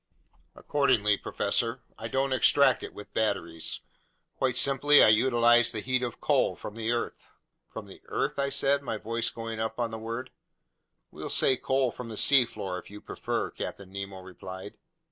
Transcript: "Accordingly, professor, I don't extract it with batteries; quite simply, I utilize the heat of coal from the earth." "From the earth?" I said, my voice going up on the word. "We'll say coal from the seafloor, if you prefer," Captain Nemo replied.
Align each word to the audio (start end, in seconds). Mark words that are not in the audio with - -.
"Accordingly, 0.55 1.15
professor, 1.15 1.83
I 1.95 2.07
don't 2.07 2.33
extract 2.33 2.81
it 2.81 2.95
with 2.95 3.13
batteries; 3.13 3.81
quite 4.35 4.57
simply, 4.57 5.03
I 5.03 5.09
utilize 5.09 5.71
the 5.71 5.79
heat 5.79 6.01
of 6.01 6.19
coal 6.19 6.55
from 6.55 6.73
the 6.75 6.91
earth." 6.91 7.37
"From 7.69 7.85
the 7.85 8.01
earth?" 8.07 8.39
I 8.39 8.49
said, 8.49 8.81
my 8.81 8.97
voice 8.97 9.29
going 9.29 9.59
up 9.59 9.79
on 9.79 9.91
the 9.91 9.99
word. 9.99 10.31
"We'll 11.11 11.29
say 11.29 11.55
coal 11.55 11.91
from 11.91 12.09
the 12.09 12.17
seafloor, 12.17 12.79
if 12.79 12.89
you 12.89 12.99
prefer," 12.99 13.51
Captain 13.51 13.91
Nemo 13.91 14.21
replied. 14.21 14.73